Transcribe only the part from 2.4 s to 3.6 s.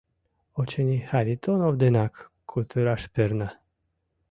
кутыраш перна.